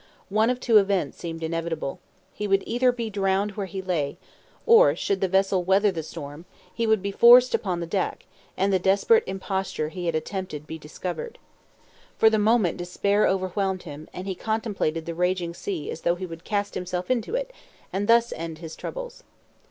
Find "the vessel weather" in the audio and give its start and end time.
5.21-5.91